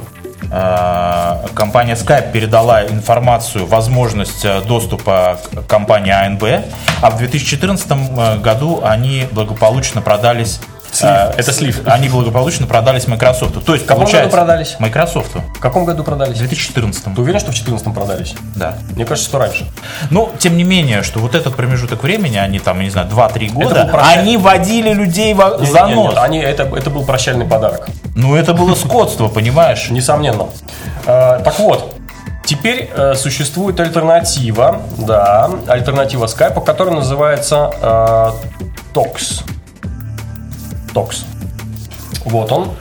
[0.52, 6.44] э, компания Skype передала информацию, возможность э, доступа к компании АНБ,
[7.02, 10.60] а в 2014 э, году они благополучно продались
[10.98, 11.12] Слив.
[11.12, 11.82] э, Это слив.
[11.86, 13.64] Они благополучно продались Microsoft.
[13.66, 14.76] То есть, В каком году продались?
[14.80, 15.36] Microsoft.
[15.36, 16.38] В каком году продались?
[16.38, 17.14] В 2014.
[17.16, 18.36] Ты уверен, что в 2014 продались?
[18.56, 18.76] Да.
[18.96, 19.68] Мне кажется, что раньше.
[20.10, 23.50] Ну, тем не менее, что вот этот промежуток времени, они там, я не знаю, 2-3
[23.50, 26.10] года, они водили людей во- за Нет, нос.
[26.14, 27.88] нет, они, это, это был прощальный подарок.
[28.16, 29.90] Ну, это было скотство, понимаешь?
[29.90, 30.48] Несомненно.
[31.06, 31.94] Э, так вот,
[32.46, 38.32] Теперь э, существует альтернатива, да, альтернатива скайпа, которая называется э,
[38.94, 39.44] Tox.
[40.98, 41.26] Tox.
[42.26, 42.72] Вот он.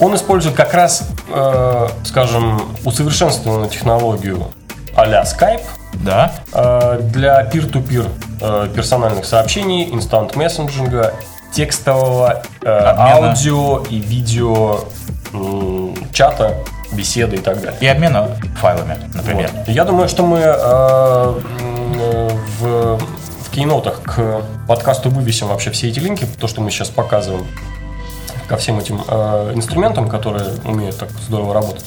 [0.00, 4.48] Он использует как раз, э, скажем, усовершенствованную технологию
[4.96, 5.62] а-ля Skype
[5.94, 6.32] Да.
[6.52, 8.08] э, для peer-to-peer
[8.40, 11.14] э, персональных сообщений, инстант мессенджинга,
[11.52, 13.28] текстового, э, Обмена.
[13.28, 14.80] аудио и видео
[15.32, 16.56] м, чата,
[16.92, 17.78] беседы и так далее.
[17.80, 18.28] И обмена
[18.60, 19.50] файлами, например.
[19.54, 19.68] Вот.
[19.68, 21.34] Я думаю, что мы э,
[22.00, 23.00] э, в
[23.54, 27.46] кейнотах к подкасту вывесим вообще все эти линки, то, что мы сейчас показываем
[28.48, 31.84] ко всем этим э, инструментам, которые умеют так здорово работать.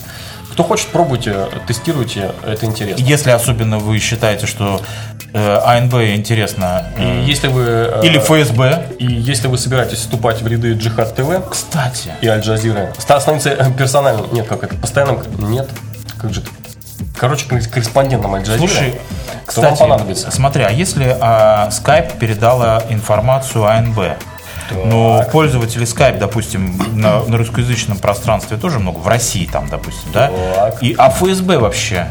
[0.51, 3.03] Кто хочет, пробуйте, тестируйте, это интересно.
[3.03, 4.82] Если особенно вы считаете, что
[5.34, 8.88] э, АНБ интересно, И э, если вы э, или ФСБ.
[8.97, 13.49] и если вы собираетесь вступать в ряды Джихад ТВ Кстати, и Аль Джазиры, ста- становиться
[13.51, 15.19] э, персональным, нет, как это, постоянным,
[15.51, 15.69] нет,
[16.17, 16.49] как же это,
[17.17, 18.99] короче, кор- корреспондентом Аль Джазиры, слушай,
[19.45, 20.32] кто вам кстати, понадобится.
[20.32, 23.99] смотри, а если а, Skype передала информацию АНБ,
[24.86, 30.30] но пользователи Skype, допустим, на, на русскоязычном пространстве тоже много, в России там, допустим, да?
[30.56, 30.84] Так.
[30.84, 32.08] И, а ФСБ вообще,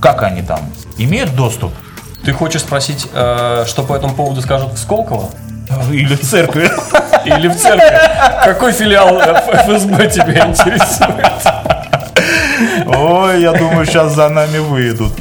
[0.00, 0.60] как они там?
[0.98, 1.72] Имеют доступ?
[2.24, 5.30] Ты хочешь спросить, э, что по этому поводу скажут в Сколково?
[5.90, 6.70] Или в церкви?
[7.24, 7.98] Или в церкви?
[8.44, 11.26] Какой филиал э, ФСБ тебя интересует?
[12.88, 15.12] Ой, я думаю, сейчас за нами выйдут.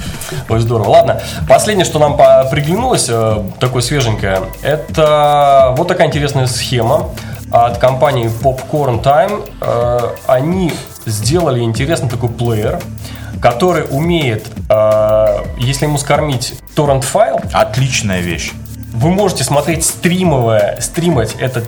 [0.49, 0.89] Ой, здорово.
[0.89, 2.17] Ладно, последнее, что нам
[2.49, 7.10] приглянулось, э, такое свеженькое, это вот такая интересная схема
[7.51, 9.49] от компании Popcorn Time.
[9.62, 10.73] Э, Они
[11.06, 12.80] сделали интересный такой плеер,
[13.41, 15.27] который умеет, э,
[15.58, 18.51] если ему скормить торрент-файл, Отличная вещь.
[18.93, 21.65] вы можете смотреть стримовое, стримать этот,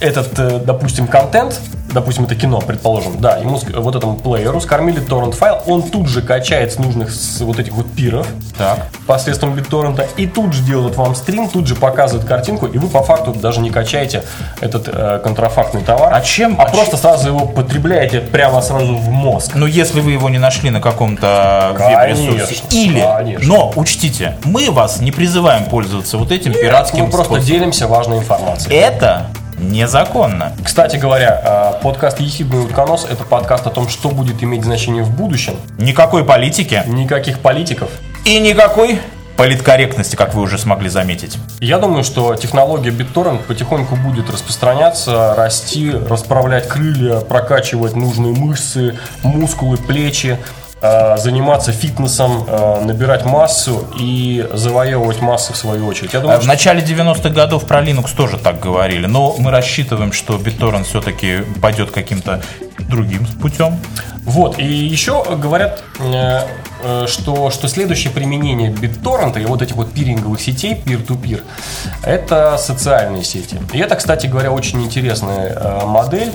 [0.00, 1.58] этот, э, допустим, контент,
[1.92, 6.20] допустим, это кино, предположим, да, ему вот этому плееру скормили торрент файл, он тут же
[6.20, 8.26] качает с нужных с вот этих вот пиров
[8.58, 8.88] Так.
[9.06, 13.02] посредством битторрента и тут же делает вам стрим, тут же показывает картинку, и вы по
[13.02, 14.22] факту даже не качаете
[14.60, 19.08] этот э, контрафактный товар, А чем- а а просто сразу его потребляете прямо сразу в
[19.08, 19.52] мозг.
[19.54, 22.62] Ну, если вы его не нашли на каком-то веб-ресурсе.
[22.70, 23.46] Или, конечно.
[23.48, 27.46] но учтите, мы вас не призываем пользоваться вот этим Мы пиратским просто способом.
[27.46, 28.74] делимся важной информацией.
[28.76, 30.52] Это незаконно.
[30.64, 35.10] Кстати говоря, э, подкаст «Ехидный утконос»— это подкаст о том, что будет иметь значение в
[35.10, 35.56] будущем.
[35.78, 37.90] Никакой политики Никаких политиков.
[38.24, 39.00] и никакой
[39.36, 41.36] политкорректности, как вы уже смогли заметить.
[41.60, 49.76] Я думаю, что технология BitTorrent потихоньку будет распространяться, расти, расправлять крылья, прокачивать нужные мышцы, мускулы,
[49.76, 50.38] плечи,
[50.80, 56.12] заниматься фитнесом, э, набирать массу и завоевывать массы в свою очередь.
[56.12, 59.50] Я Э, думаю, В что начале 90-х годов про Linux тоже так говорили, но мы
[59.50, 62.42] рассчитываем, что BitTorrent все-таки пойдет каким-то
[62.90, 63.78] другим путем.
[64.24, 66.40] Вот, и еще говорят, э,
[66.82, 71.42] э, что, что следующее применение BitTorrent и вот этих вот пиринговых сетей, peer-to-peer,
[72.02, 73.56] это социальные сети.
[73.72, 76.32] И это, кстати говоря, очень интересная э, модель,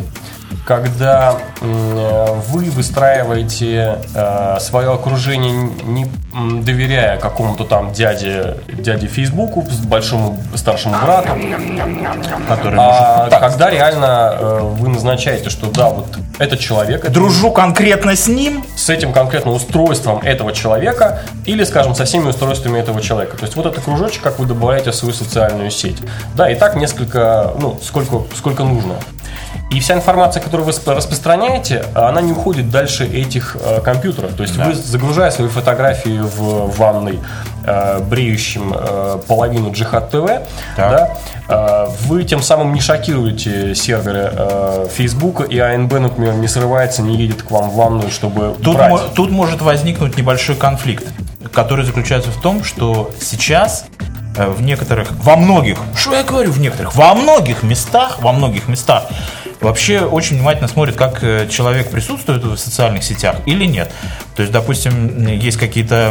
[0.66, 6.08] когда вы выстраиваете э, свое окружение, не
[6.62, 11.30] доверяя какому-то там дяде, дяде Фейсбуку, большому старшему брату,
[12.48, 13.40] Который а может...
[13.40, 16.08] Когда реально э, вы назначаете, что да, вот
[16.40, 21.96] этот человек, это дружу конкретно с ним, с этим конкретно устройством этого человека или, скажем,
[21.96, 23.38] со всеми устройствами этого человека.
[23.38, 25.98] То есть вот этот кружочек, как вы добавляете в свою социальную сеть.
[26.36, 28.96] Да, и так несколько, ну, сколько, сколько нужно.
[29.72, 34.34] И вся информация, которую вы сп- распространяете, она не уходит дальше этих э, компьютеров.
[34.36, 34.66] То есть Да.
[34.66, 37.20] вы, загружая свои фотографии в ванной,
[37.66, 40.28] э, бреющим э, половину Джихад ТВ,
[40.76, 47.02] да, э, вы тем самым не шокируете серверы э, Facebook, и АНБ, например, не срывается,
[47.02, 48.92] не едет к вам в ванную, чтобы Тут, брать.
[48.92, 51.08] мо- тут может возникнуть небольшой конфликт,
[51.54, 53.86] который заключается в том, что сейчас
[54.36, 59.06] в некоторых, во многих, что я говорю в некоторых, во многих местах, во многих местах
[59.62, 63.92] вообще очень внимательно смотрят, как э, человек присутствует в социальных сетях или нет.
[64.36, 66.10] То есть, допустим, есть какие-то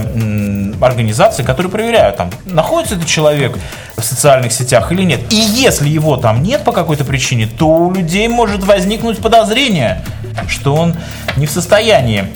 [0.81, 3.59] организации, которые проверяют, там, находится этот человек
[3.97, 5.21] в социальных сетях или нет.
[5.33, 10.05] И если его там нет по какой-то причине, то у людей может возникнуть подозрение,
[10.49, 10.95] что он
[11.37, 12.27] не в состоянии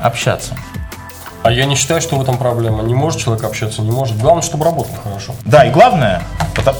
[0.00, 0.54] общаться.
[1.44, 2.82] А я не считаю, что в этом проблема.
[2.82, 4.16] Не может человек общаться, не может.
[4.18, 5.34] Главное, чтобы работало хорошо.
[5.44, 6.22] Да, и главное,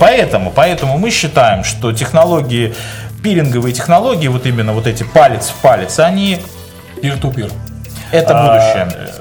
[0.01, 2.75] поэтому, поэтому мы считаем, что технологии,
[3.23, 6.41] пиринговые технологии, вот именно вот эти палец в палец, они
[7.03, 7.51] Пир-ту-пир.
[8.11, 9.13] это А, будущее.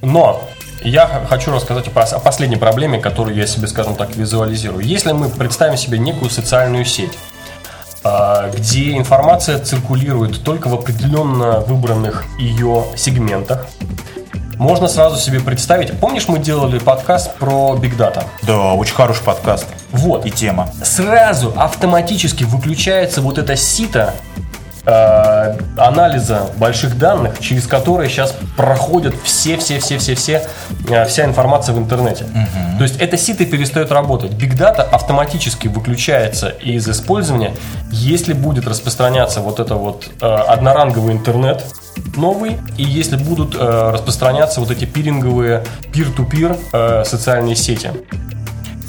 [0.00, 0.44] Но
[0.82, 4.84] я хочу рассказать о последней проблеме, которую я себе, скажем так, визуализирую.
[4.84, 7.18] Если мы представим себе некую социальную сеть,
[8.04, 13.66] а, где информация циркулирует только в определенно выбранных ее сегментах.
[14.58, 15.98] Можно сразу себе представить.
[15.98, 18.24] Помнишь, мы делали подкаст про Big Data?
[18.42, 19.66] Да, очень хороший подкаст.
[19.90, 20.26] Вот.
[20.26, 20.68] И тема.
[20.82, 24.14] Сразу автоматически выключается вот это сито
[24.86, 30.46] э, анализа больших данных, через которые сейчас проходят все-все-все-все-все
[30.88, 32.24] э, вся информация в интернете.
[32.24, 32.78] Угу.
[32.78, 34.32] То есть это сито перестает работать.
[34.32, 37.54] Big Data автоматически выключается из использования,
[37.90, 41.64] если будет распространяться вот это вот э, одноранговый интернет
[42.16, 47.90] новый, и если будут э, распространяться вот эти пиринговые peer-to-peer э, социальные сети.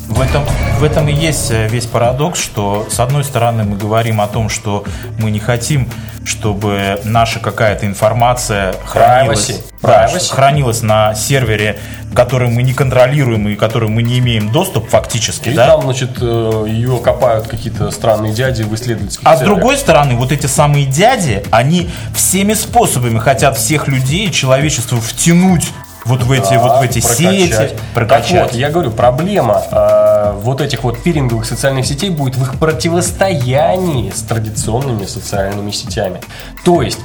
[0.08, 0.44] В этом,
[0.80, 4.50] в этом и есть э, весь парадокс, что с одной стороны мы говорим о том,
[4.50, 4.84] что
[5.18, 5.90] мы не хотим,
[6.24, 11.80] чтобы наша какая-то информация хранилась, да, хранилась на сервере,
[12.14, 15.50] который мы не контролируем и который мы не имеем доступ фактически.
[15.50, 15.68] И да?
[15.68, 19.42] там, значит, э, ее копают какие-то странные дяди в исследовательских А серверах.
[19.42, 25.68] с другой стороны, вот эти самые дяди, они всеми способами хотят всех людей, человечество втянуть
[26.06, 27.70] вот в эти, вот в эти прокачать.
[27.70, 27.80] сети.
[27.94, 28.32] Прокачать.
[28.32, 32.60] Так вот, я говорю, проблема э, вот этих вот пиринговых социальных сетей будет в их
[32.60, 36.22] противостоянии с традиционными социальными сетями.
[36.64, 37.00] То есть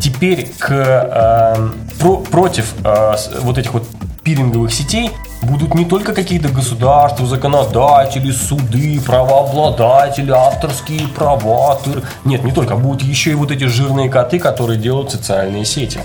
[0.00, 1.68] теперь к, э,
[2.00, 3.86] про, против э, вот этих вот
[4.24, 5.10] пиринговых сетей
[5.42, 11.78] будут не только какие-то государства, законодатели, суды, правообладатели, авторские права.
[12.24, 12.74] Нет, не только.
[12.74, 16.00] Будут еще и вот эти жирные коты, которые делают социальные сети.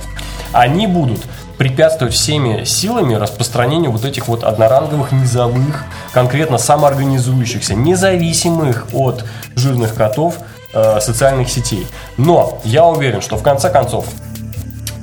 [0.53, 1.21] Они будут
[1.61, 10.39] препятствовать всеми силами распространению вот этих вот одноранговых, низовых, конкретно самоорганизующихся, независимых от жирных котов
[10.73, 11.85] э, социальных сетей.
[12.17, 14.07] Но я уверен, что в конце концов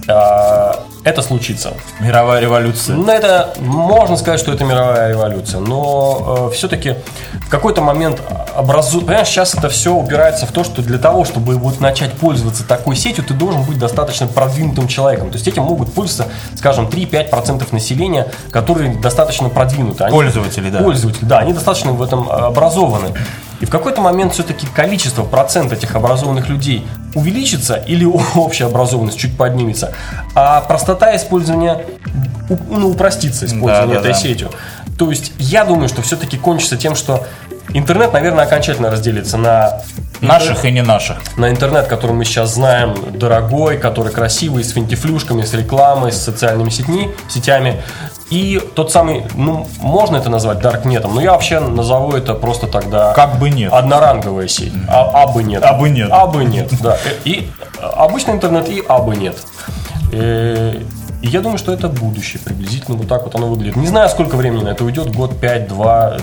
[0.08, 0.72] э,
[1.08, 1.72] это случится.
[2.00, 2.96] Мировая революция.
[2.96, 6.96] Ну, это можно сказать, что это мировая революция, но э, все-таки
[7.32, 8.20] в какой-то момент
[8.56, 9.00] образу...
[9.00, 12.96] Понимаешь, сейчас это все упирается в то, что для того, чтобы вот начать пользоваться такой
[12.96, 15.30] сетью, ты должен быть достаточно продвинутым человеком.
[15.30, 20.04] То есть этим могут пользоваться, скажем, 3-5% населения, которые достаточно продвинуты.
[20.04, 20.12] Они...
[20.12, 20.80] Пользователи, да.
[20.80, 23.14] Пользователи, да, они достаточно в этом образованы.
[23.60, 26.86] И в какой-то момент все-таки количество, процент этих образованных людей
[27.18, 28.04] увеличится или
[28.34, 29.92] общая образованность чуть поднимется,
[30.34, 31.84] а простота использования
[32.68, 34.50] ну, упростится использование да, этой да, сетью.
[34.98, 37.26] То есть я думаю, что все-таки кончится тем, что
[37.72, 39.82] интернет, наверное, окончательно разделится на
[40.20, 41.18] Наших и не наших.
[41.36, 46.70] На интернет, который мы сейчас знаем, дорогой, который красивый, с финтифлюшками, с рекламой, с социальными
[46.70, 47.82] сетьми, сетями.
[48.30, 53.14] И тот самый, ну, можно это назвать даркнетом, но я вообще назову это просто тогда...
[53.14, 53.72] Как бы нет.
[53.72, 54.72] Одноранговая сеть.
[54.88, 55.62] А, а бы нет.
[55.64, 56.10] А бы нет.
[56.12, 56.98] А бы нет, да.
[57.24, 57.48] И
[57.80, 59.36] обычный интернет, и а бы нет.
[60.12, 60.82] Э,
[61.22, 63.76] и я думаю, что это будущее приблизительно вот так вот оно выглядит.
[63.76, 66.18] Не знаю, сколько времени на это уйдет, год, пять, два,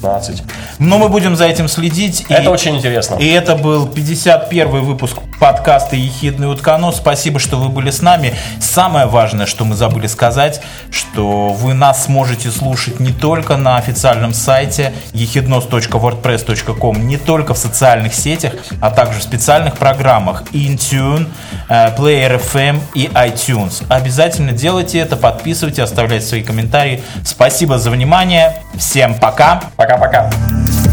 [0.00, 0.42] 15.
[0.78, 2.24] Но мы будем за этим следить.
[2.28, 3.16] Это и, очень интересно.
[3.16, 6.96] И это был 51 выпуск подкаста «Ехидный утконос».
[6.96, 8.34] Спасибо, что вы были с нами.
[8.60, 14.34] Самое важное, что мы забыли сказать, что вы нас сможете слушать не только на официальном
[14.34, 21.26] сайте ехиднос.wordpress.com, не только в социальных сетях, а также в специальных программах Intune,
[21.68, 23.84] э, Player FM и iTunes.
[23.88, 27.02] Обязательно делайте это, подписывайте, оставляйте свои комментарии.
[27.24, 28.62] Спасибо за внимание.
[28.76, 29.62] Всем пока.
[29.88, 30.87] Пока-пока.